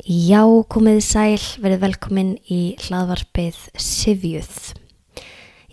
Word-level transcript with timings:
Já, 0.00 0.46
komiði 0.72 1.00
sæl, 1.04 1.42
verið 1.60 1.82
velkomin 1.82 2.28
í 2.48 2.72
hlaðvarpið 2.86 3.56
Sivjuð. 3.76 4.52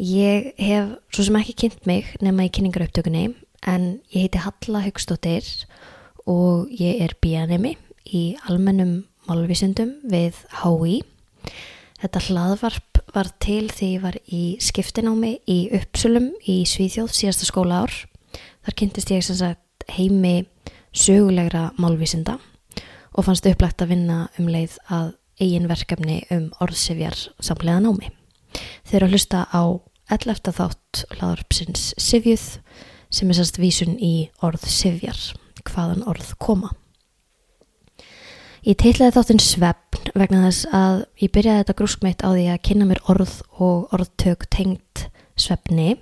Ég 0.04 0.50
hef 0.60 0.90
svo 1.16 1.24
sem 1.24 1.38
ekki 1.40 1.54
kynnt 1.62 1.88
mig 1.88 2.10
nema 2.20 2.44
í 2.44 2.52
kynningaraupptökunni 2.52 3.30
en 3.72 3.86
ég 4.12 4.26
heiti 4.26 4.42
Halla 4.44 4.82
Haugstóttir 4.84 5.48
og 6.28 6.68
ég 6.76 7.00
er 7.06 7.16
bíanemi 7.24 7.78
í 8.04 8.36
almennum 8.50 9.06
málvísundum 9.30 9.96
við 10.12 10.44
HÍ. 10.60 11.00
Þetta 12.04 12.26
hlaðvarp 12.28 13.02
var 13.16 13.32
til 13.40 13.70
því 13.72 13.94
ég 13.94 14.04
var 14.04 14.20
í 14.28 14.44
skiptinámi 14.60 15.38
í 15.48 15.60
Uppsulum 15.80 16.34
í 16.44 16.60
Svíþjóð 16.68 17.16
síðasta 17.16 17.48
skóla 17.48 17.86
ár. 17.88 17.96
Þar 18.68 18.80
kynntist 18.84 19.16
ég 19.16 19.24
sagt 19.24 19.88
heimi 19.88 20.42
sögulegra 20.92 21.70
málvísunda 21.80 22.36
og 22.36 22.57
fannst 23.26 23.48
upplagt 23.50 23.82
að 23.82 23.94
vinna 23.96 24.18
um 24.38 24.50
leið 24.52 24.78
að 24.94 25.14
eigin 25.42 25.68
verkefni 25.70 26.22
um 26.34 26.50
orðsifjar 26.62 27.18
samlega 27.40 27.82
námi. 27.82 28.12
Þeir 28.88 28.98
eru 29.00 29.08
að 29.08 29.16
hlusta 29.16 29.44
á 29.50 29.62
11. 30.14 30.52
þátt 30.56 31.04
hlaðarpsins 31.18 31.92
Sivjuð 32.00 32.46
sem 33.14 33.30
er 33.30 33.38
sérst 33.38 33.60
vísun 33.62 33.96
í 34.00 34.30
orðsifjar, 34.44 35.20
hvaðan 35.68 36.06
orð 36.08 36.34
koma. 36.42 36.74
Ég 38.68 38.76
teitlaði 38.82 39.16
þáttinn 39.16 39.44
svefn 39.44 40.12
vegna 40.18 40.44
þess 40.48 40.68
að 40.76 40.98
ég 41.22 41.32
byrjaði 41.36 41.62
þetta 41.62 41.78
grúskmeitt 41.80 42.26
á 42.26 42.30
því 42.34 42.46
að 42.52 42.64
kynna 42.68 42.90
mér 42.90 43.04
orð 43.12 43.38
og 43.64 43.94
orðtök 43.96 44.48
tengt 44.52 45.08
svefni 45.40 45.96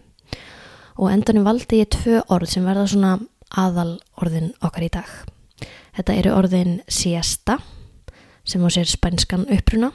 og 0.96 1.12
endanum 1.12 1.46
valdi 1.46 1.84
ég 1.84 1.92
tvö 1.94 2.24
orð 2.32 2.56
sem 2.56 2.66
verða 2.66 2.88
svona 2.90 3.16
aðal 3.54 3.96
orðin 4.22 4.54
okkar 4.66 4.88
í 4.88 4.92
dag. 4.98 5.35
Þetta 5.96 6.18
eru 6.20 6.34
orðin 6.36 6.74
siesta 6.92 7.60
sem 8.46 8.64
á 8.64 8.70
sér 8.70 8.90
spænskan 8.90 9.48
uppruna 9.52 9.94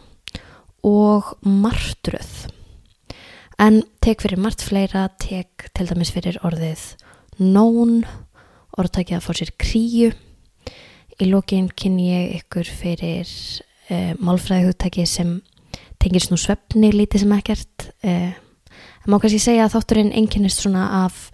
og 0.86 1.34
martröð. 1.44 2.48
En 3.60 3.82
tek 4.00 4.22
fyrir 4.24 4.40
margt 4.40 4.64
fleira, 4.64 5.10
tek 5.20 5.68
til 5.76 5.86
dæmis 5.90 6.12
fyrir 6.14 6.38
orðið 6.46 6.80
nón, 7.44 8.00
orðtækið 8.80 9.18
að 9.18 9.26
fá 9.26 9.32
sér 9.36 9.52
kríu. 9.60 10.10
Í 11.20 11.28
lókinn 11.28 11.68
kynni 11.76 12.08
ég 12.08 12.36
ykkur 12.40 12.64
fyrir 12.64 13.28
eh, 13.92 14.14
málfræði 14.16 14.70
hugtæki 14.70 15.04
sem 15.04 15.42
tengir 16.00 16.24
nú 16.32 16.40
svefni 16.40 16.94
lítið 16.94 17.26
sem 17.26 17.34
ekkert. 17.36 17.90
Eh, 18.00 18.32
en 18.32 19.12
má 19.12 19.20
kannski 19.20 19.42
segja 19.42 19.68
að 19.68 19.76
þátturinn 19.76 20.14
enginnist 20.16 20.64
svona 20.64 20.86
af 21.04 21.28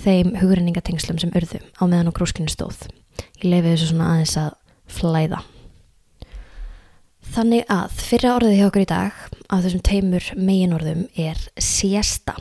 þeim 0.00 0.38
hugrenningatengslum 0.40 1.20
sem 1.20 1.36
urðu 1.36 1.60
á 1.76 1.84
meðan 1.84 2.08
og 2.08 2.16
grúskinu 2.16 2.48
stóð. 2.48 2.88
Ég 3.42 3.50
leifi 3.50 3.72
þessu 3.72 3.90
svona 3.92 4.10
aðeins 4.14 4.36
að 4.40 4.50
flæða. 4.96 5.42
Þannig 7.36 7.64
að 7.72 7.96
fyrra 8.00 8.34
orðið 8.38 8.58
hjá 8.58 8.66
okkur 8.68 8.84
í 8.84 8.90
dag 8.90 9.24
af 9.52 9.64
þessum 9.64 9.82
teimur 9.84 10.28
meginorðum 10.38 11.02
er 11.20 11.40
siesta. 11.60 12.36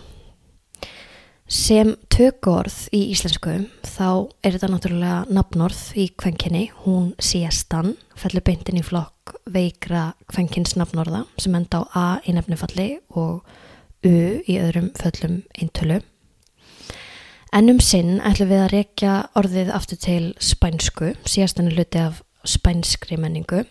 Sem 1.46 1.92
tökorð 2.09 2.88
í 2.96 3.03
íslensku 3.14 3.52
þá 3.86 4.08
er 4.42 4.56
þetta 4.56 4.70
náttúrulega 4.72 5.18
nafnorð 5.30 5.81
í 6.02 6.08
kvenkinni, 6.18 6.64
hún 6.86 7.12
siestan, 7.22 7.94
fellur 8.18 8.42
beintin 8.48 8.80
í 8.81 8.86
flokk 8.86 9.36
veikra 9.53 10.08
kvenkins 10.31 10.73
nafnorða 10.80 11.26
sem 11.38 11.53
enda 11.58 11.84
á 11.86 11.90
A 11.94 12.08
í 12.26 12.34
nefnifalli 12.34 12.90
og 13.14 13.46
U 14.06 14.18
í 14.46 14.58
öðrum 14.62 14.92
föllum 14.98 15.40
eintölu. 15.58 16.02
Ennum 17.56 17.78
sinn 17.80 18.17
ætlum 18.20 18.50
við 18.50 18.61
að 18.66 18.73
rekja 18.73 19.11
orðið 19.39 19.70
aftur 19.72 20.00
til 20.03 20.23
spænsku, 20.44 21.14
síðast 21.23 21.56
hann 21.56 21.70
er 21.70 21.78
hluti 21.78 22.00
af 22.03 22.17
spænskri 22.44 23.16
menningu 23.16 23.62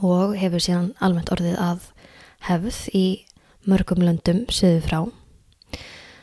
og 0.00 0.30
hefur 0.40 0.62
síðan 0.64 0.86
almennt 1.04 1.28
orðið 1.34 1.58
að 1.60 1.82
hefð 2.46 2.78
í 2.96 3.02
mörgum 3.68 4.00
löndum 4.06 4.38
söðu 4.48 4.78
frá. 4.86 5.00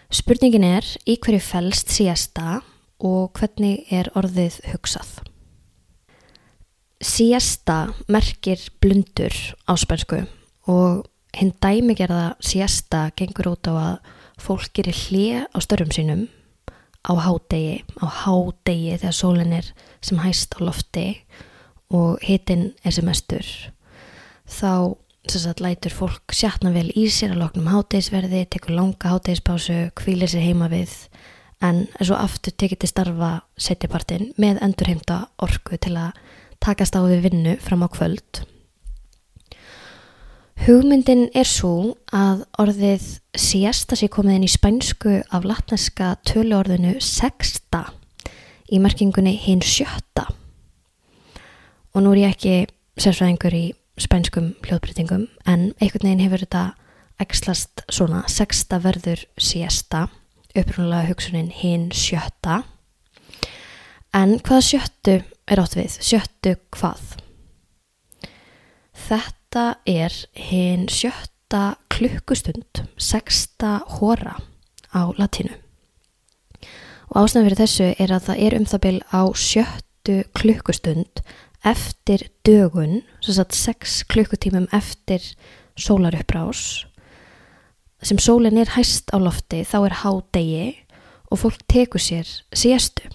Spurningin 0.10 0.66
er 0.66 0.88
í 1.06 1.20
hverju 1.22 1.44
fælst 1.46 1.94
síasta 1.94 2.64
og 2.98 3.38
hvernig 3.38 3.84
er 3.94 4.10
orðið 4.18 4.58
hugsað. 4.72 5.12
Síasta 6.98 7.92
merkir 8.10 8.64
blundur 8.82 9.38
á 9.70 9.78
spænsku 9.78 10.24
og 10.66 11.06
hinn 11.38 11.54
dæmigerða 11.62 12.40
síasta 12.42 13.12
gengur 13.14 13.52
út 13.54 13.70
á 13.70 13.74
að 13.76 14.18
fólk 14.42 14.74
gerir 14.74 14.98
hlið 15.04 15.46
á 15.54 15.58
störrum 15.62 15.94
sínum 15.94 16.26
á 17.06 17.14
hádegi, 17.14 17.84
á 18.02 18.06
hádegi 18.26 18.98
þegar 18.98 19.16
sólinn 19.16 19.56
er 19.56 19.72
sem 20.02 20.20
hæst 20.24 20.58
á 20.58 20.60
lofti 20.66 21.08
og 21.94 22.22
hitin 22.26 22.74
er 22.84 22.96
sem 22.96 23.06
mestur. 23.06 23.46
Þá 24.46 24.98
sagt, 25.30 25.62
lætur 25.62 25.94
fólk 25.94 26.34
sjatna 26.34 26.72
vel 26.74 26.90
í 26.94 27.08
sér 27.10 27.34
að 27.34 27.42
loknum 27.44 27.70
hádegisverði, 27.74 28.46
tekur 28.50 28.76
langa 28.78 29.14
hádegispásu, 29.14 29.90
kvílir 29.98 30.30
sér 30.30 30.46
heima 30.46 30.70
við 30.70 30.94
en 31.64 31.86
svo 31.98 32.18
aftur 32.20 32.54
tekið 32.54 32.84
til 32.84 32.92
starfa 32.92 33.32
setjapartin 33.58 34.34
með 34.42 34.60
endurheimta 34.66 35.22
orku 35.42 35.80
til 35.82 35.96
að 35.98 36.20
takast 36.64 36.98
á 36.98 37.02
við 37.06 37.30
vinnu 37.30 37.56
fram 37.64 37.86
á 37.86 37.90
kvöld 37.90 38.44
Hugmyndin 40.66 41.28
er 41.38 41.46
svo 41.46 41.92
að 42.10 42.40
orðið 42.58 43.04
siesta 43.38 43.94
sé 43.94 44.08
komið 44.10 44.40
inn 44.40 44.46
í 44.48 44.50
spænsku 44.50 45.12
af 45.30 45.44
latneska 45.46 46.16
töluorðinu 46.26 46.96
sexta 47.06 47.84
í 48.74 48.80
merkingunni 48.82 49.36
hinn 49.44 49.62
sjötta. 49.62 50.24
Og 51.94 52.02
nú 52.02 52.16
er 52.16 52.24
ég 52.24 52.34
ekki 52.34 52.56
sérfræðingur 52.98 53.60
í 53.60 53.62
spænskum 54.02 54.50
hljóðbrytingum 54.66 55.28
en 55.46 55.68
einhvern 55.78 56.08
veginn 56.10 56.26
hefur 56.26 56.48
þetta 56.48 56.66
ekslast 57.22 57.86
svona 57.86 58.24
sexta 58.26 58.82
verður 58.82 59.22
siesta, 59.38 60.08
upprúnulega 60.58 61.12
hugsunin 61.12 61.54
hinn 61.54 61.92
sjötta. 61.94 62.64
En 64.18 64.40
hvað 64.42 64.66
sjöttu 64.72 65.20
er 65.22 65.62
átt 65.62 65.78
við? 65.78 66.02
Sjöttu 66.02 66.58
hvað? 66.74 67.20
Þetta 69.06 69.45
Þetta 69.56 69.78
er 69.88 70.16
hinn 70.36 70.82
sjötta 70.92 71.78
klukkustund, 71.88 72.82
sexta 73.00 73.78
hóra 73.88 74.34
á 74.92 75.16
latinu. 75.16 75.56
Og 77.16 77.22
ástæðan 77.22 77.48
fyrir 77.48 77.62
þessu 77.62 77.88
er 77.96 78.12
að 78.12 78.26
það 78.28 78.44
er 78.50 78.58
um 78.58 78.68
það 78.68 78.84
byl 78.84 79.00
á 79.16 79.22
sjöttu 79.32 80.18
klukkustund 80.36 81.24
eftir 81.64 82.28
dögun, 82.44 83.00
svo 83.24 83.38
að 83.46 83.56
sex 83.56 83.96
klukkutímum 84.12 84.68
eftir 84.76 85.24
sólarupprás. 85.80 86.84
Sem 88.04 88.20
sólinn 88.20 88.60
er 88.60 88.76
hæst 88.76 89.16
á 89.16 89.24
lofti 89.24 89.64
þá 89.64 89.78
er 89.86 90.00
hádegi 90.04 90.70
og 91.32 91.46
fólk 91.48 91.64
tekur 91.72 92.04
sér 92.04 92.28
sérstu. 92.52 93.08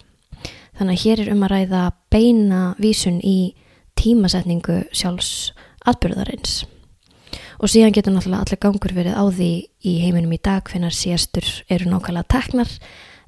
Þannig 0.72 0.96
að 0.96 1.04
hér 1.04 1.26
er 1.26 1.34
um 1.36 1.44
að 1.44 1.58
ræða 1.58 1.88
beina 2.08 2.68
vísun 2.80 3.20
í 3.20 3.52
tímasetningu 3.92 4.86
sjálfs 4.88 5.50
atbyrðarins. 5.90 6.64
Og 7.60 7.68
síðan 7.68 7.92
getur 7.92 8.14
náttúrulega 8.14 8.46
allir 8.46 8.60
gangur 8.62 8.94
verið 8.96 9.16
á 9.20 9.24
því 9.28 9.52
í 9.84 9.94
heiminum 10.00 10.32
í 10.32 10.40
dag 10.40 10.64
hvenar 10.64 10.94
síastur 10.96 11.46
eru 11.68 11.90
nákvæmlega 11.90 12.30
teknar 12.32 12.70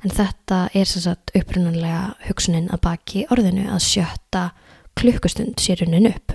en 0.02 0.14
þetta 0.14 0.62
er 0.74 0.88
sem 0.88 1.04
sagt 1.04 1.34
upprunanlega 1.38 2.14
hugsunin 2.26 2.70
að 2.72 2.82
baki 2.86 3.26
orðinu 3.30 3.68
að 3.70 3.84
sjötta 3.86 4.46
klukkustund 4.98 5.60
sérunin 5.62 6.10
upp. 6.10 6.34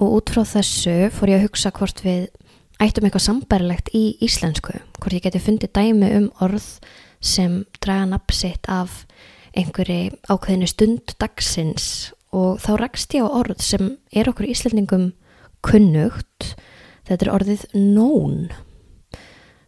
Og 0.00 0.16
út 0.16 0.32
frá 0.32 0.42
þessu 0.48 1.10
fór 1.12 1.34
ég 1.34 1.42
að 1.42 1.50
hugsa 1.50 1.72
hvort 1.76 2.00
við 2.04 2.30
ættum 2.80 3.06
eitthvað 3.06 3.26
sambærilegt 3.26 3.92
í 3.96 4.04
íslensku, 4.24 4.78
hvort 4.98 5.16
ég 5.16 5.26
geti 5.26 5.42
fundið 5.42 5.74
dæmi 5.76 6.08
um 6.16 6.30
orð 6.40 6.66
sem 7.20 7.60
draga 7.84 8.08
napsitt 8.08 8.64
af 8.72 9.04
einhverju 9.52 10.16
ákveðinu 10.30 10.68
stund 10.70 11.14
dagsins 11.20 11.86
og 12.36 12.60
þá 12.62 12.72
rakst 12.78 13.14
ég 13.16 13.26
á 13.26 13.28
orð 13.28 13.62
sem 13.64 13.94
er 14.14 14.30
okkur 14.30 14.48
íslendingum 14.50 15.12
kunnugt. 15.66 16.54
Þetta 17.08 17.26
er 17.26 17.32
orðið 17.34 17.64
nón 17.74 18.50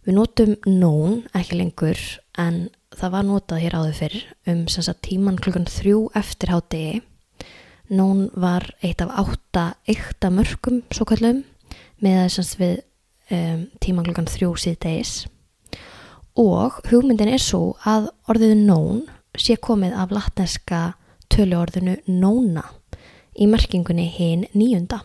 við 0.02 0.16
notum 0.16 0.54
nón 0.66 1.20
ekki 1.36 1.58
lengur 1.60 1.98
en 2.40 2.66
það 2.92 3.12
var 3.14 3.26
notað 3.26 3.62
hér 3.62 3.76
áður 3.78 3.98
fyrr 4.00 4.16
um 4.50 4.62
tíman 5.06 5.38
klukkan 5.38 5.68
þrjú 5.70 6.08
eftir 6.18 6.50
hátegi 6.50 7.02
nón 7.92 8.28
var 8.34 8.66
eitt 8.82 9.02
af 9.04 9.12
átta 9.22 9.64
eitt 9.86 10.24
af 10.24 10.34
mörgum 10.34 10.82
svo 10.90 11.06
kallum 11.06 11.44
með 12.02 12.18
þess 12.24 12.40
að 12.56 12.62
við 12.62 12.74
um, 13.36 13.62
tíman 13.78 14.08
klukkan 14.08 14.30
þrjú 14.32 14.56
síðdeis 14.58 15.12
og 16.38 16.80
hugmyndin 16.90 17.30
er 17.30 17.42
svo 17.42 17.76
að 17.86 18.10
orðið 18.32 18.56
nón 18.66 19.04
sé 19.38 19.54
komið 19.54 19.94
af 20.02 20.10
latneska 20.12 20.82
töluorðinu 21.32 21.96
nóna 22.06 22.64
í 23.38 23.48
merkingunni 23.48 24.06
hinn 24.12 24.46
nýjunda. 24.52 25.00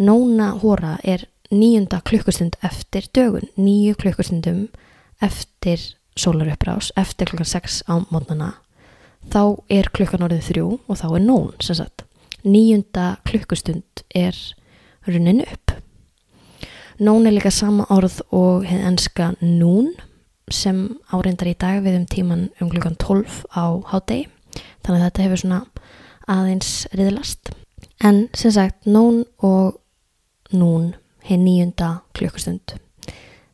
Nóna 0.00 0.52
hóra 0.60 0.98
er 1.04 1.26
nýjunda 1.50 2.00
klukkustund 2.06 2.58
eftir 2.64 3.08
dögun, 3.16 3.48
nýju 3.56 3.96
klukkustundum 4.00 4.68
eftir 5.20 5.80
sólarupprás, 6.16 6.92
eftir 6.96 7.30
klukkan 7.30 7.48
6 7.48 7.82
á 7.88 7.94
mótnana. 8.10 8.52
Þá 9.30 9.60
er 9.68 9.90
klukkan 9.92 10.24
orðið 10.24 10.46
þrjú 10.48 10.68
og 10.86 11.00
þá 11.00 11.08
er 11.10 11.26
nón 11.26 11.50
sem 11.60 11.76
sagt. 11.76 12.04
nýjunda 12.44 13.18
klukkustund 13.28 14.04
er 14.14 14.36
runnin 15.06 15.42
upp. 15.44 15.72
Nón 16.98 17.26
er 17.26 17.32
líka 17.32 17.50
sama 17.52 17.84
orð 17.92 18.20
og 18.32 18.64
hefði 18.64 18.86
enska 18.88 19.26
nún 19.40 19.92
sem 20.50 20.98
áreindar 21.12 21.50
í 21.50 21.56
dag 21.56 21.82
við 21.84 21.98
um 22.00 22.06
tíman 22.06 22.48
um 22.60 22.70
klukkan 22.72 22.96
12 22.96 23.44
á 23.56 23.64
hádegi. 23.92 24.28
Þannig 24.84 25.00
að 25.00 25.06
þetta 25.06 25.24
hefur 25.26 25.42
svona 25.42 25.60
aðeins 26.30 26.72
riðlast. 26.96 27.52
En 28.00 28.28
sem 28.34 28.54
sagt, 28.54 28.86
nón 28.86 29.24
og 29.44 29.80
nún 30.52 30.94
hefði 31.26 31.40
nýjunda 31.44 31.90
klukkustund. 32.16 32.76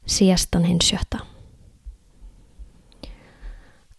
Síastan 0.07 0.69
hinn 0.69 0.83
sjötta. 0.85 1.25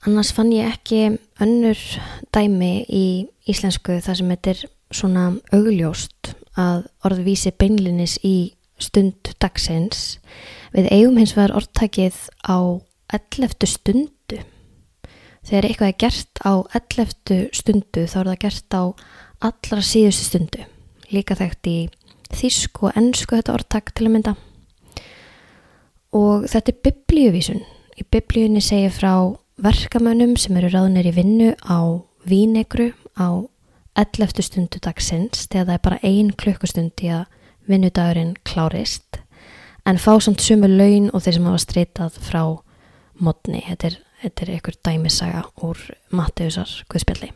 Annars 0.07 0.31
fann 0.31 0.53
ég 0.55 0.69
ekki 0.71 1.17
önnur 1.43 1.79
dæmi 2.31 2.85
í 2.87 3.05
íslensku 3.49 3.97
þar 4.03 4.19
sem 4.19 4.29
þetta 4.31 4.53
er 4.53 4.61
svona 4.95 5.23
augljóst 5.51 6.31
að 6.57 6.85
orðvísi 7.07 7.51
beinlinis 7.59 8.15
í 8.23 8.53
stund 8.79 9.33
dagsins. 9.41 10.21
Við 10.71 10.87
eigum 10.93 11.17
hins 11.19 11.35
vegar 11.35 11.57
orðtakið 11.59 12.21
á 12.47 12.79
11. 13.11 13.67
stundu. 13.67 14.13
Þegar 15.47 15.67
eitthvað 15.69 15.91
er 15.91 15.99
gert 16.03 16.41
á 16.43 16.53
11. 16.75 17.37
stundu 17.55 18.03
þá 18.03 18.17
er 18.19 18.29
það 18.31 18.41
gert 18.41 18.75
á 18.75 18.83
allra 19.47 19.83
síðustu 19.85 20.27
stundu. 20.27 20.65
Líka 21.13 21.37
þekkt 21.39 21.69
í 21.71 21.77
þísku 22.35 22.89
og 22.89 22.97
ennsku 22.99 23.37
þetta 23.37 23.55
orðtak 23.55 23.93
til 23.95 24.09
að 24.09 24.13
mynda. 24.17 24.33
Og 26.17 26.47
þetta 26.51 26.73
er 26.73 26.81
biblíuvísun. 26.87 27.61
Í 27.97 28.03
biblíunni 28.11 28.61
segir 28.61 28.91
frá 28.91 29.13
verkamönnum 29.63 30.35
sem 30.37 30.57
eru 30.59 30.73
ráðnir 30.73 31.07
í 31.07 31.15
vinnu 31.15 31.53
á 31.63 31.79
vínegru 32.27 32.91
á 33.15 33.47
11. 33.97 34.43
stundu 34.45 34.81
dagsins 34.83 35.47
þegar 35.47 35.69
það 35.69 35.77
er 35.77 35.85
bara 35.87 36.03
ein 36.05 36.33
klukkustund 36.37 37.01
í 37.01 37.09
að 37.09 37.23
vinnudagurinn 37.67 38.35
klárist 38.47 39.21
en 39.87 39.99
fá 40.01 40.11
samt 40.19 40.43
sumu 40.43 40.67
laun 40.67 41.07
og 41.15 41.23
þeir 41.23 41.37
sem 41.37 41.47
hafa 41.47 41.63
streytað 41.63 42.19
frá 42.27 42.41
modni. 43.23 43.63
Þetta 43.65 43.89
er, 43.89 43.97
þetta 44.21 44.43
er 44.43 44.53
einhver 44.55 44.77
dæmisaga 44.85 45.43
úr 45.63 45.81
Matteusar 46.09 46.71
Guðspjalli. 46.89 47.31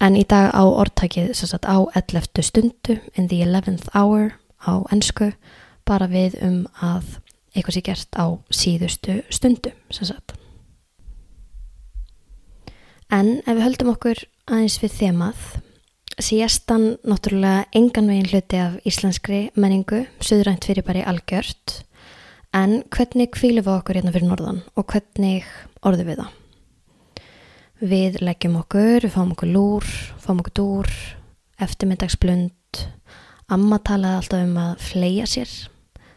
En 0.00 0.16
í 0.16 0.24
dag 0.24 0.54
á 0.56 0.64
orðtækið 0.64 1.34
sagt, 1.36 1.68
á 1.68 1.76
11. 1.92 2.40
stundu 2.40 2.96
in 3.14 3.28
the 3.28 3.42
11th 3.44 3.90
hour 3.92 4.32
á 4.64 4.80
ennsku 4.92 5.34
bara 5.84 6.08
við 6.08 6.38
um 6.44 6.62
að 6.80 7.18
eitthvað 7.54 7.76
sé 7.76 7.82
gert 7.84 8.16
á 8.16 8.26
síðustu 8.54 9.18
stundu. 9.28 9.72
En 13.10 13.40
ef 13.42 13.50
við 13.50 13.64
höldum 13.66 13.92
okkur 13.92 14.22
aðeins 14.46 14.78
við 14.80 14.94
þemað, 15.00 15.40
síastan 16.20 16.86
náttúrulega 17.04 17.66
engan 17.76 18.10
veginn 18.10 18.30
hluti 18.30 18.60
af 18.62 18.76
íslenskri 18.86 19.40
menningu, 19.58 20.04
söðrænt 20.22 20.68
fyrir 20.68 20.86
bara 20.86 21.02
í 21.02 21.06
algjört, 21.10 21.80
en 22.56 22.80
hvernig 22.90 23.30
kvílu 23.34 23.62
við 23.62 23.72
okkur 23.76 23.98
hérna 24.00 24.12
fyrir 24.14 24.30
norðan 24.30 24.60
og 24.78 24.86
hvernig 24.90 25.46
orðu 25.86 26.06
við 26.08 26.22
það? 26.22 26.36
Við 27.80 28.18
leggjum 28.20 28.58
okkur, 28.60 29.06
við 29.06 29.14
fáum 29.14 29.32
okkur 29.32 29.52
lúr, 29.54 29.86
fáum 30.20 30.42
okkur 30.42 30.56
dúr, 30.58 30.90
eftirmyndagsblund, 31.64 32.82
amma 33.48 33.78
talaði 33.86 34.20
alltaf 34.20 34.44
um 34.44 34.58
að 34.60 34.84
fleia 34.84 35.28
sér, 35.30 35.54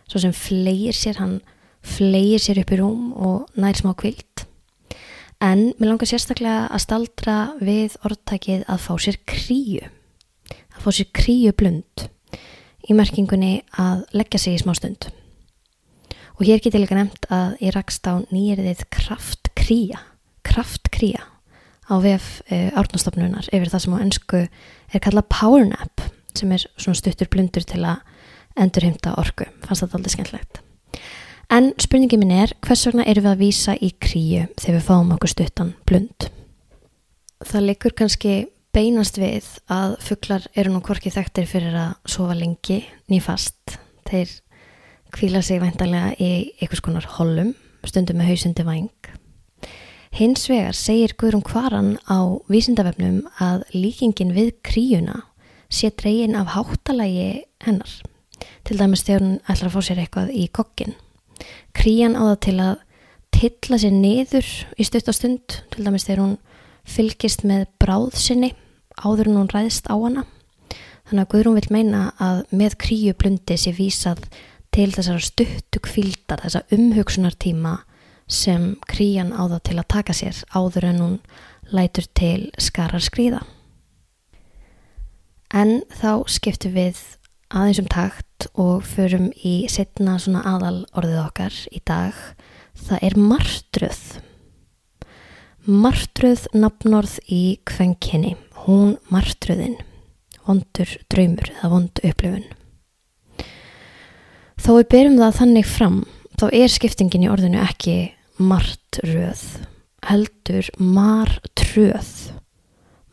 svo 0.09 0.19
sem 0.19 0.35
fleir 0.35 0.97
sér, 0.97 1.21
hann 1.21 1.39
fleir 1.83 2.41
sér 2.43 2.59
upp 2.63 2.73
í 2.73 2.81
rúm 2.81 3.13
og 3.15 3.47
nær 3.59 3.79
smá 3.79 3.93
kvilt. 3.95 4.45
En 5.43 5.71
mér 5.77 5.93
langar 5.93 6.07
sérstaklega 6.07 6.67
að 6.71 6.83
staldra 6.83 7.37
við 7.63 7.97
orðtækið 8.07 8.67
að 8.67 8.83
fá 8.83 8.93
sér 8.99 9.19
kríu, 9.27 9.89
að 10.75 10.85
fá 10.85 10.91
sér 10.99 11.11
kríu 11.15 11.55
blund 11.55 12.07
í 12.83 12.95
merkingunni 12.95 13.61
að 13.79 14.07
leggja 14.15 14.41
sig 14.41 14.57
í 14.57 14.63
smá 14.63 14.75
stund. 14.75 15.13
Og 16.39 16.47
hér 16.47 16.63
getur 16.63 16.81
líka 16.81 16.97
nefnt 16.97 17.27
að 17.33 17.59
ég 17.61 17.75
rakst 17.75 18.07
á 18.09 18.17
nýjirðið 18.33 18.87
kraftkría, 18.93 20.01
kraftkría 20.45 21.21
á 21.89 21.93
VF 21.99 22.41
uh, 22.47 22.55
eh, 22.55 22.69
árnastofnunar 22.79 23.49
yfir 23.51 23.69
það 23.69 23.83
sem 23.83 23.95
á 23.95 24.03
ennsku 24.03 24.41
er 24.47 25.03
kallað 25.03 25.29
powernap 25.33 26.03
sem 26.33 26.51
er 26.55 26.65
svona 26.77 26.97
stuttur 26.97 27.29
blundur 27.29 27.65
til 27.67 27.83
að 27.85 28.01
endurheimta 28.59 29.15
orku. 29.19 29.47
Fannst 29.65 29.85
þetta 29.85 29.99
aldrei 29.99 30.13
skemmtlegt. 30.13 30.61
En 31.53 31.73
spurningin 31.81 32.21
minn 32.21 32.33
er, 32.33 32.53
hvers 32.65 32.85
vegna 32.87 33.05
eru 33.09 33.25
við 33.25 33.31
að 33.33 33.41
výsa 33.43 33.75
í 33.77 33.91
kríu 34.01 34.47
þegar 34.57 34.77
við 34.79 34.87
fáum 34.87 35.11
okkur 35.13 35.33
stuttan 35.33 35.73
blund? 35.85 36.29
Það 37.43 37.67
leikur 37.67 37.95
kannski 37.99 38.35
beinast 38.73 39.19
við 39.21 39.49
að 39.71 39.97
fugglar 40.01 40.47
eru 40.57 40.73
nú 40.73 40.81
korkið 40.85 41.19
þekktir 41.19 41.49
fyrir 41.49 41.75
að 41.77 41.91
sofa 42.09 42.37
lengi 42.37 42.79
nýfast. 43.11 43.77
Þeir 44.07 44.31
kvíla 45.13 45.41
sig 45.45 45.61
væntalega 45.61 46.13
í 46.17 46.31
einhvers 46.59 46.81
konar 46.83 47.05
hollum, 47.17 47.53
stundum 47.85 48.19
með 48.19 48.33
hausundi 48.33 48.65
væng. 48.65 48.89
Hins 50.13 50.45
vegar 50.49 50.77
segir 50.77 51.15
Guðrún 51.17 51.41
Kvaran 51.45 51.95
á 52.05 52.37
vísindavefnum 52.51 53.23
að 53.41 53.63
líkingin 53.73 54.33
við 54.35 54.51
kríuna 54.65 55.23
sé 55.73 55.89
dregin 55.89 56.37
af 56.37 56.53
háttalægi 56.53 57.45
hennar. 57.65 57.89
Til 58.63 58.77
dæmis 58.77 59.05
þegar 59.07 59.25
hún 59.25 59.39
ætlar 59.49 59.71
að 59.71 59.73
fá 59.73 59.81
sér 59.87 60.01
eitthvað 60.03 60.29
í 60.37 60.45
kokkin. 60.53 60.93
Krían 61.73 62.13
á 62.13 62.29
það 62.29 62.39
til 62.45 62.55
að 62.61 62.75
tilla 63.33 63.79
sér 63.81 63.95
niður 63.97 64.51
í 64.77 64.85
stuttastund, 64.85 65.57
til 65.73 65.85
dæmis 65.85 66.05
þegar 66.05 66.23
hún 66.27 66.37
fylgist 66.85 67.41
með 67.47 67.65
bráð 67.81 68.13
sinni 68.21 68.53
áður 69.01 69.31
en 69.31 69.39
hún 69.41 69.51
ræðst 69.53 69.89
á 69.89 69.97
hana. 69.97 70.27
Þannig 71.09 71.25
að 71.25 71.31
Guðrún 71.33 71.57
vil 71.57 71.73
meina 71.73 72.03
að 72.21 72.45
með 72.53 72.77
kríu 72.85 73.17
blundi 73.17 73.57
sé 73.57 73.73
vísað 73.75 74.21
til 74.73 74.89
þessar 74.93 75.21
stuttu 75.21 75.81
kvildar, 75.83 76.41
þessar 76.43 76.65
umhugsunartíma 76.73 77.77
sem 78.27 78.73
krían 78.89 79.33
á 79.35 79.45
það 79.45 79.59
til 79.69 79.77
að 79.79 79.91
taka 79.93 80.15
sér 80.17 80.39
áður 80.55 80.87
en 80.89 81.01
hún 81.03 81.17
lætur 81.73 82.07
til 82.17 82.49
skarar 82.61 83.03
skrýða. 83.03 83.43
En 85.53 85.83
þá 85.93 86.25
skiptum 86.33 86.73
við 86.73 86.97
aðeins 87.53 87.81
um 87.83 87.89
takt 87.91 88.47
og 88.57 88.85
förum 88.87 89.29
í 89.45 89.67
setna 89.69 90.17
svona 90.19 90.41
aðal 90.55 90.83
orðið 90.97 91.19
okkar 91.21 91.59
í 91.69 91.81
dag. 91.85 92.17
Það 92.73 93.05
er 93.05 93.17
martröð. 93.21 94.01
Martröð 95.69 96.47
nafnorð 96.57 97.19
í 97.29 97.43
kvenkinni. 97.69 98.33
Hún 98.65 98.97
martröðin. 99.13 99.77
Vondur 100.43 100.97
draumur 101.13 101.53
eða 101.53 101.71
vond 101.71 102.03
upplifun. 102.03 102.62
Þó 104.63 104.77
við 104.77 104.85
byrjum 104.93 105.15
það 105.19 105.33
þannig 105.35 105.65
fram, 105.67 105.95
þá 106.39 106.43
er 106.55 106.69
skiptingin 106.71 107.25
í 107.25 107.27
orðinu 107.27 107.59
ekki 107.59 107.95
martröð. 108.39 109.41
Heldur 110.07 110.69
martröð. 110.79 112.11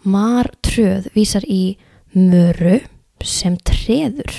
Martröð 0.07 1.09
vísar 1.17 1.43
í 1.51 1.75
möru 2.15 2.77
sem 3.27 3.57
treður. 3.67 4.31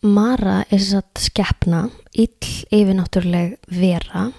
Mara 0.00 0.62
er 0.70 0.80
þess 0.80 0.96
að 1.02 1.20
skeppna 1.26 1.82
ill 2.16 2.48
yfirnáttúrleg 2.72 3.58
vera 3.68 4.30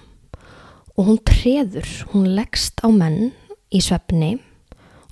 og 0.97 1.11
hún 1.11 1.19
treður, 1.29 1.85
hún 2.09 2.31
leggst 2.39 2.81
á 2.81 2.89
menn 2.89 3.35
í 3.69 3.83
svefni 3.85 4.31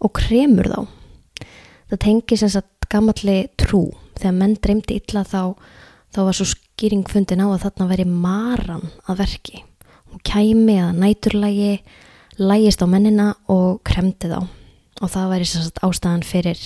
og 0.01 0.15
kremur 0.17 0.71
þá. 0.73 0.81
Það 1.93 2.01
tengis 2.07 2.41
þess 2.41 2.57
að 2.63 2.89
gammalli 2.89 3.37
trú, 3.61 3.83
þegar 4.17 4.35
menn 4.41 4.57
dreymdi 4.57 4.97
illa 4.97 5.21
þá, 5.29 5.53
þá 6.13 6.21
var 6.25 6.37
svo 6.37 6.47
skýring 6.49 7.05
fundin 7.09 7.43
á 7.43 7.47
að 7.49 7.65
þarna 7.65 7.89
veri 7.91 8.05
maran 8.09 8.85
að 9.09 9.23
verki. 9.23 9.63
Hún 10.09 10.21
kæmi 10.25 10.77
að 10.81 11.01
næturlægi, 11.03 11.73
lægist 12.39 12.81
á 12.81 12.87
mennina 12.89 13.33
og 13.51 13.81
kremdi 13.85 14.31
þá 14.31 14.39
og 14.99 15.11
það 15.13 15.29
væri 15.31 15.49
að 15.59 15.83
ástæðan 15.85 16.25
fyrir 16.27 16.63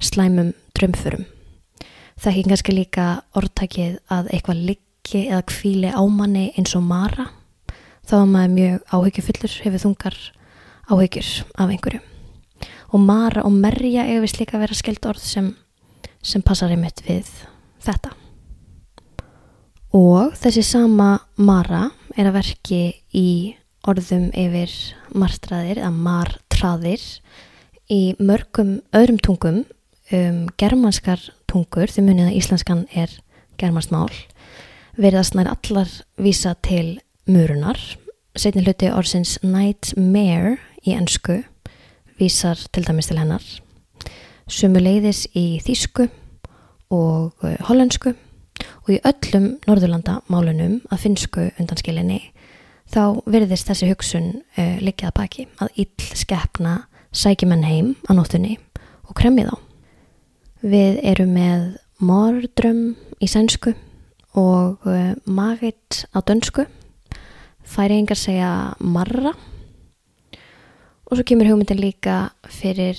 slæmum 0.00 0.52
drömfurum. 0.76 1.26
Það 2.16 2.30
ekki 2.32 2.48
kannski 2.48 2.74
líka 2.74 3.06
orðtækið 3.36 3.96
að 4.12 4.30
eitthvað 4.32 4.62
liggi 4.70 5.22
eða 5.26 5.42
kvíli 5.50 5.92
ámanni 5.92 6.46
eins 6.56 6.72
og 6.78 6.86
mara. 6.86 7.28
Þá 8.06 8.14
er 8.22 8.28
maður 8.30 8.54
mjög 8.54 8.94
áhyggjufullur, 8.96 9.56
hefur 9.66 9.82
þungar 9.82 10.18
áhyggjur 10.86 11.32
af 11.58 11.72
einhverju. 11.74 12.02
Og 12.94 13.02
mara 13.02 13.44
og 13.44 13.52
merja 13.52 14.06
er 14.06 14.22
vist 14.24 14.40
líka 14.40 14.56
að 14.56 14.66
vera 14.66 14.78
skeld 14.78 15.10
orð 15.10 15.24
sem, 15.26 15.50
sem 16.22 16.44
passar 16.44 16.72
einmitt 16.72 17.02
við 17.08 17.28
þetta. 17.84 18.14
Og 19.96 20.34
þessi 20.36 20.60
sama 20.66 21.14
mara 21.40 21.86
er 22.18 22.28
að 22.28 22.34
verki 22.36 22.80
í 23.16 23.28
orðum 23.88 24.26
yfir 24.36 24.72
martraðir 25.16 25.78
eða 25.80 25.92
martraðir 25.94 27.04
í 27.88 28.00
mörgum 28.18 28.80
öðrum 28.96 29.20
tungum 29.24 29.62
um, 30.12 30.42
germanskar 30.60 31.22
tungur, 31.48 31.88
þau 31.88 32.02
munið 32.02 32.28
að 32.28 32.36
íslenskan 32.42 32.82
er 32.92 33.14
germansmál, 33.56 34.10
verðast 35.00 35.38
nær 35.38 35.48
allar 35.54 35.94
vísa 36.20 36.52
til 36.66 36.98
murunar. 37.30 37.80
Setni 38.36 38.66
hluti 38.66 38.90
orðsins 38.92 39.38
nightmare 39.46 40.58
í 40.84 40.92
ennsku 40.98 41.40
vísar 42.20 42.60
til 42.68 42.84
dæmis 42.84 43.08
til 43.08 43.22
hennar. 43.22 43.44
sumuleiðis 44.46 45.24
í 45.34 45.58
þýsku 45.64 46.10
og 46.92 47.32
uh, 47.42 47.56
hollensku 47.70 48.12
og 48.86 48.92
í 48.94 49.00
öllum 49.02 49.48
Norðurlanda 49.66 50.20
málunum 50.30 50.78
að 50.94 51.02
finsku 51.02 51.48
undanskilinni 51.58 52.20
þá 52.92 53.18
virðist 53.26 53.66
þessi 53.70 53.90
hugsun 53.90 54.28
uh, 54.38 54.76
likjað 54.82 55.16
baki 55.18 55.46
að 55.58 55.80
ill 55.82 56.06
skeppna 56.14 56.76
sækjumenn 57.16 57.66
heim 57.66 57.94
á 58.06 58.14
nóttunni 58.14 58.56
og 59.06 59.16
kremja 59.18 59.50
þá. 59.50 59.56
Við 60.66 61.00
erum 61.06 61.34
með 61.34 61.66
mordröm 62.02 62.80
í 63.22 63.28
sænsku 63.30 63.74
og 64.36 64.86
uh, 64.86 65.12
magitt 65.26 66.04
á 66.14 66.22
dönsku. 66.22 66.66
Færingar 67.66 68.18
segja 68.18 68.76
marra 68.78 69.34
og 71.06 71.14
svo 71.14 71.24
kemur 71.26 71.50
hugmyndin 71.50 71.82
líka 71.82 72.28
fyrir 72.50 72.98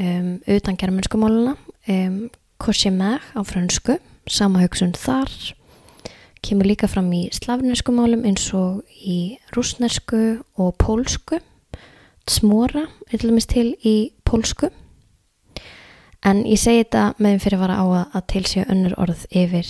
um, 0.00 0.36
utan 0.46 0.76
germanskumáluna 0.76 1.56
um, 1.88 2.18
Kosjemer 2.56 3.20
á 3.36 3.40
fransku, 3.44 3.98
sama 4.26 4.62
hugsun 4.64 4.94
þar. 4.96 5.30
Kemur 6.44 6.68
líka 6.68 6.88
fram 6.90 7.08
í 7.14 7.26
slavnesku 7.34 7.94
málum 7.94 8.24
eins 8.28 8.46
og 8.54 8.82
í 9.02 9.38
rúsnesku 9.56 10.42
og 10.60 10.74
pólsku. 10.82 11.40
Smóra 12.26 12.86
er 13.10 13.20
til 13.20 13.30
dæmis 13.30 13.48
til 13.50 13.68
í 13.86 14.12
pólsku. 14.26 14.70
En 16.26 16.42
ég 16.46 16.58
segi 16.58 16.82
þetta 16.82 17.12
með 17.18 17.36
þeim 17.36 17.42
fyrir 17.44 17.58
að 17.58 17.64
vara 17.64 17.78
á 17.78 17.84
að, 17.86 18.04
að 18.18 18.26
til 18.32 18.44
séu 18.50 18.66
önnur 18.66 18.96
orð 18.98 19.26
yfir, 19.30 19.68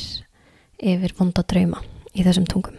yfir 0.81 1.15
vonda 1.19 1.45
drauma 1.45 1.83
í 2.17 2.25
þessum 2.25 2.49
tungum. 2.49 2.79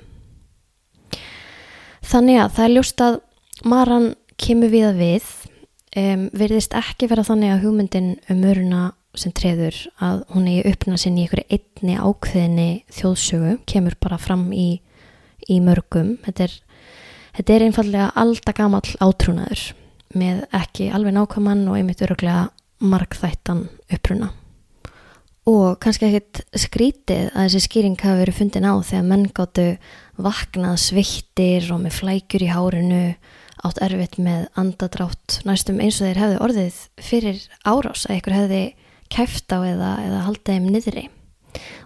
Þannig 2.07 2.39
að 2.41 2.53
það 2.55 2.65
er 2.65 2.74
ljóst 2.74 3.03
að 3.03 3.19
maran 3.67 4.07
kemur 4.39 4.72
við 4.74 4.88
að 4.91 5.03
við. 5.03 5.27
Um, 5.98 6.27
verðist 6.38 6.75
ekki 6.77 7.07
vera 7.10 7.25
þannig 7.25 7.55
að 7.55 7.63
hugmyndin 7.65 8.10
um 8.29 8.41
möruna 8.43 8.81
sem 9.18 9.34
treður 9.36 9.78
að 10.04 10.24
hún 10.34 10.48
eigi 10.50 10.72
uppna 10.72 10.98
sinni 11.00 11.24
í 11.24 11.28
einhverju 11.28 11.58
einni 11.58 11.98
ákveðinni 11.98 12.70
þjóðsögu 12.94 13.54
kemur 13.70 13.98
bara 14.02 14.20
fram 14.22 14.48
í, 14.54 14.82
í 15.50 15.60
mörgum. 15.64 16.16
Þetta 16.26 16.48
er, 16.48 16.58
þetta 17.38 17.56
er 17.56 17.68
einfallega 17.68 18.10
alltaf 18.20 18.58
gamall 18.58 18.98
átrúnaður 19.04 19.64
með 20.18 20.44
ekki 20.56 20.92
alveg 20.94 21.16
nákvæmann 21.18 21.66
og 21.68 21.80
einmitt 21.80 22.04
öruglega 22.06 22.50
markþættan 22.84 23.66
uppruna. 23.94 24.32
Og 25.48 25.78
kannski 25.80 26.10
ekkit 26.10 26.42
skrítið 26.60 27.30
að 27.32 27.46
þessi 27.46 27.64
skýring 27.64 27.98
hafi 28.02 28.20
verið 28.20 28.40
fundin 28.42 28.68
á 28.68 28.76
þegar 28.84 29.06
menn 29.08 29.28
gáttu 29.32 29.68
vaknað 30.20 30.80
sveittir 30.84 31.70
og 31.72 31.86
með 31.86 32.02
flækjur 32.02 32.44
í 32.44 32.50
hárinu 32.52 33.04
átt 33.66 33.80
erfitt 33.82 34.18
með 34.22 34.50
andadrátt 34.60 35.40
næstum 35.48 35.80
eins 35.82 36.02
og 36.02 36.10
þeir 36.10 36.20
hefði 36.22 36.42
orðið 36.46 36.82
fyrir 37.02 37.40
árás 37.64 38.04
að 38.06 38.18
einhver 38.18 38.38
hefði 38.38 38.62
kæft 39.14 39.52
á 39.54 39.60
eða, 39.62 39.92
eða 40.06 40.24
haldið 40.28 40.54
þeim 40.54 40.70
niðri 40.74 41.06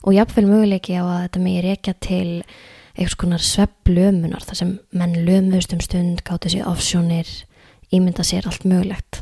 og 0.04 0.16
jáfnveil 0.16 0.48
möguleiki 0.50 0.98
á 0.98 1.04
að 1.06 1.24
þetta 1.26 1.42
megi 1.46 1.64
reykja 1.66 1.94
til 2.04 2.30
einhvers 2.96 3.18
konar 3.20 3.44
svepplömunar 3.46 4.46
þar 4.46 4.60
sem 4.60 4.72
menn 4.92 5.20
lömuðust 5.26 5.76
um 5.76 5.84
stund, 5.84 6.24
gáttu 6.28 6.52
sér 6.52 6.68
ofsjónir, 6.70 7.30
ímynda 7.94 8.26
sér 8.28 8.48
allt 8.50 8.66
mögulegt. 8.68 9.22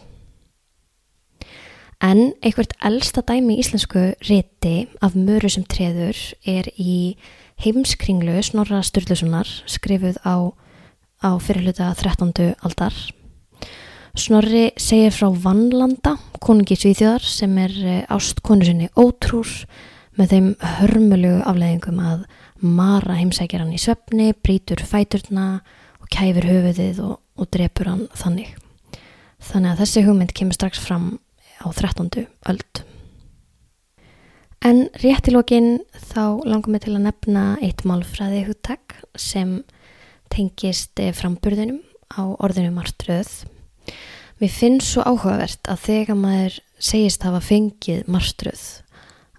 En 2.00 2.32
einhvert 2.39 2.74
elsta 2.86 3.22
dæmi 3.27 3.58
í 3.58 3.62
íslensku 3.63 4.13
riti 4.24 4.88
af 5.03 5.18
möru 5.20 5.51
sem 5.51 5.65
treður 5.68 6.18
er 6.48 6.72
í 6.79 7.18
heimskringlu 7.60 8.39
Snorra 8.48 8.79
Sturlusonar 8.88 9.50
skrifuð 9.68 10.22
á, 10.24 10.56
á 11.20 11.29
fyrirluta 11.44 11.91
13. 12.00 12.56
aldar 12.63 12.96
Snorri 14.18 14.72
segir 14.80 15.13
frá 15.13 15.30
Vannlanda, 15.30 16.16
konungi 16.42 16.74
Svíþjóðar 16.80 17.25
sem 17.25 17.54
er 17.62 17.74
eh, 17.86 18.06
ást 18.10 18.42
konu 18.46 18.66
sinni 18.66 18.89
ótrúr 18.98 19.50
með 20.18 20.32
þeim 20.34 20.48
hörmulegu 20.80 21.44
afleðingum 21.48 22.00
að 22.01 22.24
mara 22.66 23.20
heimsækjar 23.20 23.63
hann 23.63 23.75
í 23.75 23.82
svefni, 23.82 24.32
brítur 24.34 24.82
fæturna 24.82 25.62
og 26.01 26.10
kæfir 26.12 26.48
höfuðið 26.50 27.01
og, 27.06 27.20
og 27.38 27.51
drepur 27.54 27.92
hann 27.92 28.08
þannig. 28.18 28.56
Þannig 29.46 29.72
að 29.75 29.84
þessi 29.84 30.04
hugmynd 30.08 30.34
kemur 30.36 30.58
strax 30.58 30.82
fram 30.84 31.12
á 31.62 31.68
13. 31.70 32.25
öld. 32.50 32.82
En 34.66 34.89
rétt 35.00 35.30
í 35.30 35.36
lókin 35.36 35.70
þá 36.10 36.42
langum 36.50 36.75
við 36.75 36.88
til 36.88 36.96
að 36.98 37.06
nefna 37.06 37.46
eitt 37.63 37.86
málfræði 37.88 38.42
hugtak 38.50 38.98
sem 39.16 39.62
tengist 40.34 40.98
eh, 41.00 41.13
framburðinum 41.16 41.80
á 42.18 42.25
orðinu 42.42 42.74
martröð 42.74 43.46
Mér 44.39 44.51
finnst 44.55 44.93
svo 44.93 45.03
áhugavert 45.03 45.67
að 45.67 45.81
þegar 45.88 46.19
maður 46.19 46.60
segist 46.79 47.25
hafa 47.27 47.41
fengið 47.43 48.05
marstruð 48.08 48.62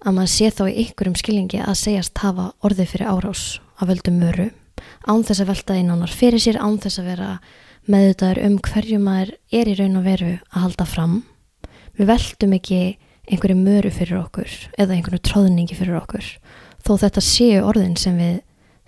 að 0.01 0.15
maður 0.17 0.31
sé 0.33 0.49
þá 0.53 0.63
í 0.67 0.75
ykkurum 0.85 1.17
skilningi 1.17 1.61
að 1.61 1.79
segjast 1.79 2.21
hafa 2.21 2.51
orðið 2.65 2.91
fyrir 2.93 3.09
árás 3.09 3.43
af 3.77 3.89
völdum 3.89 4.19
möru 4.21 4.47
án 5.09 5.25
þess 5.25 5.43
að 5.43 5.51
velta 5.51 5.77
einánar 5.77 6.13
fyrir 6.13 6.41
sér 6.41 6.59
án 6.61 6.77
þess 6.81 7.01
að 7.01 7.09
vera 7.11 7.29
meðutaður 7.89 8.41
um 8.45 8.57
hverju 8.65 8.99
maður 9.01 9.33
er 9.57 9.69
í 9.69 9.77
raun 9.77 9.97
og 9.97 10.05
veru 10.05 10.31
að 10.37 10.65
halda 10.65 10.87
fram. 10.89 11.15
Við 11.97 12.09
veltum 12.11 12.53
ekki 12.57 12.81
einhverju 13.29 13.57
möru 13.57 13.91
fyrir 13.93 14.19
okkur 14.21 14.53
eða 14.77 14.97
einhverju 14.97 15.21
tróðningi 15.29 15.77
fyrir 15.77 15.97
okkur 16.01 16.27
þó 16.81 16.93
þetta 17.03 17.23
séu 17.25 17.61
orðin 17.65 17.97
sem 17.99 18.17
við, 18.17 18.37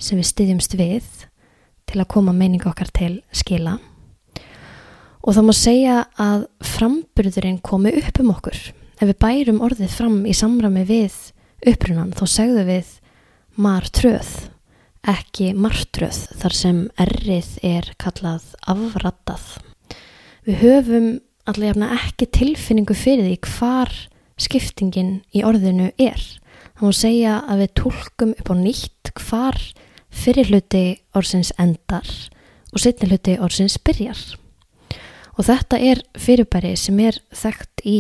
við 0.10 0.30
styðjumst 0.30 0.78
við 0.78 1.10
til 1.90 2.02
að 2.02 2.10
koma 2.16 2.34
meininga 2.36 2.72
okkar 2.72 2.90
til 2.94 3.16
skila 3.36 3.78
og 5.24 5.36
það 5.36 5.48
má 5.48 5.54
segja 5.56 6.00
að 6.20 6.48
framburðurinn 6.68 7.62
komi 7.64 7.94
upp 8.02 8.20
um 8.20 8.34
okkur. 8.34 8.60
Ef 9.00 9.10
við 9.10 9.20
bærum 9.24 9.62
orðið 9.64 9.96
fram 9.96 10.18
í 10.28 10.36
samrami 10.36 10.84
við 10.88 11.16
upprunan 11.68 12.12
þá 12.16 12.24
segðu 12.28 12.66
við 12.68 12.90
martröð, 13.56 14.32
ekki 15.08 15.52
martröð 15.56 16.20
þar 16.42 16.58
sem 16.58 16.82
errið 17.00 17.52
er 17.64 17.92
kallað 18.02 18.50
afrattað. 18.68 19.46
Við 20.44 20.60
höfum 20.64 21.08
allavega 21.48 21.92
ekki 21.98 22.28
tilfinningu 22.40 22.96
fyrir 22.98 23.28
því 23.28 23.38
hvar 23.48 23.92
skiptingin 24.40 25.18
í 25.36 25.44
orðinu 25.46 25.92
er. 26.02 26.20
Það 26.74 26.86
má 26.88 26.98
segja 26.98 27.40
að 27.48 27.64
við 27.64 27.74
tólkum 27.80 28.36
upp 28.36 28.52
á 28.52 28.56
nýtt 28.60 29.12
hvar 29.24 29.60
fyrir 30.14 30.52
hluti 30.52 30.86
orðsins 31.16 31.54
endar 31.62 32.10
og 32.74 32.82
setni 32.82 33.12
hluti 33.12 33.38
orðsins 33.40 33.78
byrjar. 33.80 34.43
Og 35.34 35.48
þetta 35.48 35.80
er 35.82 36.04
fyrirbæri 36.20 36.76
sem 36.78 37.00
er 37.02 37.18
þekkt 37.34 37.84
í 37.90 37.98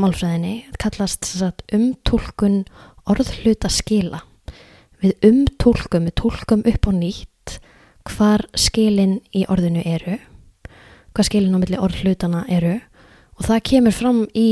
málfræðinni, 0.00 0.66
kallast 0.80 1.28
umtúlkun 1.72 2.64
orðhluta 3.08 3.70
skila. 3.72 4.20
Við 5.00 5.28
umtúlkum, 5.28 6.08
við 6.08 6.16
túlkum 6.20 6.64
upp 6.68 6.88
og 6.88 6.96
nýtt 6.98 7.58
hvar 8.14 8.44
skilin 8.58 9.18
í 9.32 9.44
orðinu 9.48 9.84
eru, 9.88 10.18
hvað 11.16 11.28
skilin 11.30 11.56
á 11.56 11.60
milli 11.62 11.80
orðhlutana 11.80 12.44
eru 12.52 12.76
og 13.38 13.46
það 13.48 13.64
kemur 13.70 13.96
fram 13.96 14.20
í 14.36 14.48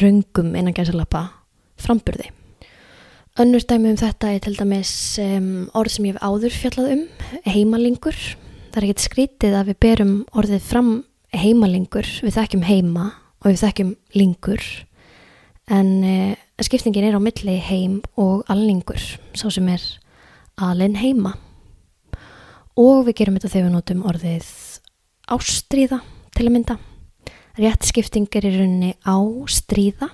röngum 0.00 0.52
innan 0.54 0.76
gæsalappa 0.76 1.24
framburði. 1.80 2.28
Önnur 3.40 3.64
dæmi 3.64 3.92
um 3.94 3.98
þetta 3.98 4.34
er 4.34 4.42
til 4.44 4.56
dæmis 4.58 4.92
um, 5.22 5.68
orð 5.78 5.94
sem 5.94 6.08
ég 6.10 6.16
hef 6.16 6.24
áður 6.24 6.56
fjallað 6.56 6.94
um, 6.96 7.04
heimalingur. 7.46 8.18
Það 8.70 8.80
er 8.80 8.86
ekkert 8.86 9.04
skrítið 9.04 9.56
að 9.56 9.70
við 9.70 9.78
berum 9.86 10.14
orðið 10.36 10.66
fram 10.66 10.90
heimalingur, 11.36 12.06
við 12.24 12.36
þekkjum 12.36 12.64
heima 12.66 13.10
og 13.40 13.50
við 13.50 13.60
þekkjum 13.64 13.90
lingur 14.18 14.64
en 15.70 15.90
uh, 16.02 16.32
skiptingin 16.62 17.06
er 17.06 17.18
á 17.18 17.22
milli 17.22 17.56
heim 17.62 18.00
og 18.18 18.42
allingur 18.50 19.00
sá 19.38 19.46
sem 19.48 19.68
er 19.70 19.84
alin 20.60 20.98
heima. 20.98 21.36
Og 22.80 23.04
við 23.06 23.20
gerum 23.20 23.36
þetta 23.38 23.52
þegar 23.52 23.68
við 23.68 23.74
notum 23.76 24.04
orðið 24.08 24.50
ástríða 25.30 26.00
til 26.34 26.46
að 26.48 26.54
mynda. 26.56 26.76
Rétt 27.60 27.86
skipting 27.86 28.28
er 28.38 28.46
rauninni 28.48 28.92
ástríða. 29.04 30.10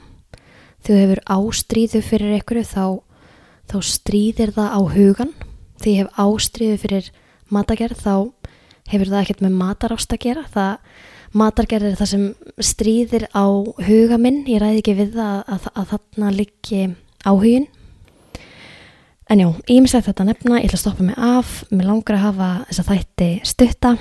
Þú 0.85 1.01
hefur 1.01 1.21
ástríðu 1.31 2.03
fyrir 2.05 2.37
einhverju 2.37 2.67
þá, 2.69 2.87
þá 3.71 3.77
stríðir 3.87 4.55
það 4.57 4.73
á 4.77 4.81
hugan 4.93 5.35
ég 5.87 6.03
hef 6.03 6.19
ástríðu 6.19 6.79
fyrir 6.83 7.11
matagerð 7.53 8.01
þá 8.03 8.15
hefur 8.91 9.13
það 9.13 9.23
ekkert 9.23 9.45
með 9.45 9.57
matarást 9.61 10.13
að 10.15 10.23
gera? 10.27 10.45
Það 10.53 10.77
matargerð 11.37 11.91
er 11.91 11.97
það 11.99 12.13
sem 12.13 12.27
stríðir 12.63 13.27
á 13.35 13.47
huga 13.89 14.19
minn. 14.21 14.45
Ég 14.49 14.63
ræði 14.63 14.83
ekki 14.83 14.97
við 14.99 15.19
að, 15.21 15.41
að, 15.57 15.71
að 15.75 15.91
þarna 15.95 16.35
liggi 16.37 16.85
áhugin 17.27 17.67
en 19.27 19.43
já, 19.43 19.49
ég 19.67 19.83
mislega 19.83 20.07
þetta 20.11 20.29
nefna. 20.29 20.61
Ég 20.61 20.69
ætla 20.69 20.79
að 20.79 20.85
stoppa 20.85 21.07
mig 21.07 21.19
af, 21.19 21.59
mér 21.73 21.91
langar 21.91 22.19
að 22.19 22.25
hafa 22.29 22.51
þessa 22.71 22.87
þætti 22.91 23.31
stutta. 23.53 23.93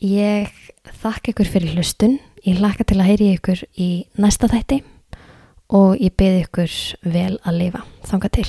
Ég 0.00 0.54
þakka 1.02 1.34
ykkur 1.34 1.52
fyrir 1.56 1.76
hlustun. 1.76 2.18
Ég 2.46 2.62
laka 2.62 2.86
til 2.86 3.00
að 3.00 3.10
heyri 3.10 3.34
ykkur 3.36 3.66
í 3.76 3.90
næsta 4.20 4.50
þætti. 4.52 4.82
Og 5.76 5.94
ég 6.00 6.16
beði 6.18 6.42
ykkur 6.46 6.80
vel 7.12 7.36
að 7.44 7.62
lifa 7.64 7.86
þanga 8.08 8.34
til 8.40 8.48